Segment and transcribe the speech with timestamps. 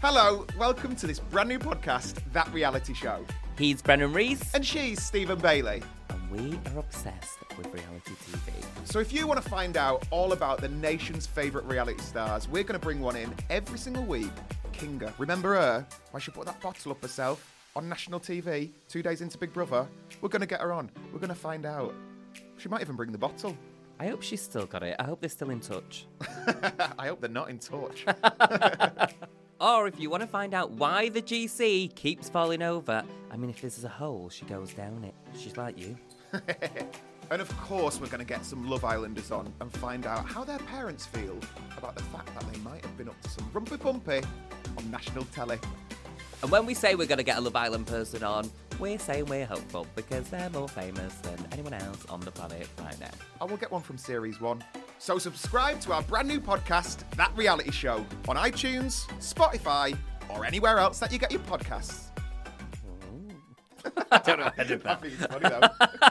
[0.00, 3.24] Hello, welcome to this brand new podcast, That Reality Show.
[3.58, 5.82] He's Brennan Reece, And she's Stephen Bailey.
[6.10, 8.64] and we are obsessed with reality TV.
[8.84, 12.62] So if you want to find out all about the nation's favourite reality stars, we're
[12.62, 14.30] going to bring one in every single week.
[14.72, 15.12] Kinga.
[15.18, 15.86] Remember her?
[16.12, 19.88] Why she put that bottle up herself on national TV two days into Big Brother?
[20.20, 20.90] We're going to get her on.
[21.12, 21.92] We're going to find out.
[22.58, 23.56] She might even bring the bottle.
[23.98, 24.94] I hope she's still got it.
[25.00, 26.06] I hope they're still in touch.
[26.98, 28.04] I hope they're not in touch.
[29.60, 33.50] Or if you want to find out why the GC keeps falling over, I mean,
[33.50, 35.14] if this is a hole, she goes down it.
[35.36, 35.96] She's like you.
[37.30, 40.44] and of course, we're going to get some Love Islanders on and find out how
[40.44, 41.36] their parents feel
[41.76, 44.24] about the fact that they might have been up to some rumpy pumpy
[44.76, 45.58] on national telly.
[46.40, 48.48] And when we say we're going to get a Love Island person on,
[48.78, 53.00] we're saying we're hopeful because they're more famous than anyone else on the planet right
[53.00, 53.10] now.
[53.40, 54.62] I will get one from series one.
[54.98, 59.96] So subscribe to our brand new podcast, That Reality Show, on iTunes, Spotify,
[60.28, 62.06] or anywhere else that you get your podcasts.
[64.10, 66.07] I don't know how to do I think it's funny though.